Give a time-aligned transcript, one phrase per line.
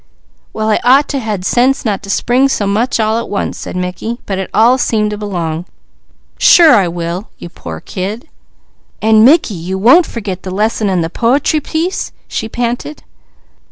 [0.51, 3.55] "Well I ought to had the sense not to spring so much all at once,"
[3.55, 5.65] said Mickey, "but it all seemed to belong.
[6.39, 8.27] Sure I will, you poor kid!"
[8.99, 13.03] "And Mickey, you won't forget the lesson and the po'try piece?" she panted.